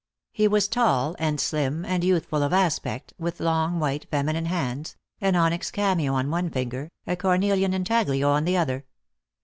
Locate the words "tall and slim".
0.67-1.85